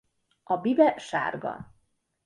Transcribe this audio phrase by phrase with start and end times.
[0.53, 1.55] A bibe sárga.